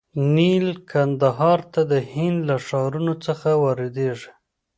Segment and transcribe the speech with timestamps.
[0.35, 4.31] نیل کندهار ته د هند له ښارونو څخه واردیږي.